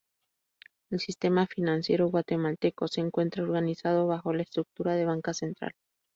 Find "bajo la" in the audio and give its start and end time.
4.07-4.41